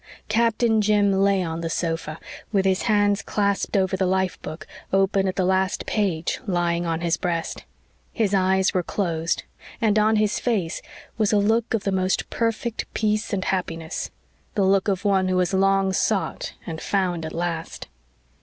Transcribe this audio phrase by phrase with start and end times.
[0.29, 2.19] Captain Jim lay on the sofa,
[2.51, 7.01] with his hands clasped over the life book, open at the last page, lying on
[7.01, 7.65] his breast.
[8.11, 9.43] His eyes were closed
[9.79, 10.81] and on his face
[11.19, 14.09] was a look of the most perfect peace and happiness
[14.55, 17.87] the look of one who has long sought and found at last.